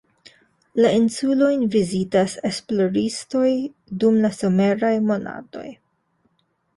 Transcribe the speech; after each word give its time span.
La 0.83 0.91
insulojn 0.99 1.65
vizitas 1.75 2.33
esploristoj, 2.49 3.49
dum 4.05 4.17
la 4.23 4.31
someraj 4.39 4.91
monatoj. 5.11 5.67